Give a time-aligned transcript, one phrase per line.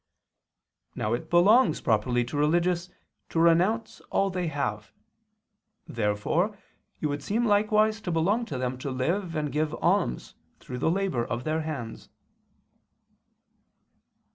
[0.95, 2.89] Now it belongs properly to religious
[3.29, 4.91] to renounce all they have.
[5.87, 6.57] Therefore
[7.01, 10.89] it would seem likewise to belong to them to live and give alms through the
[10.89, 12.09] labor of their hands.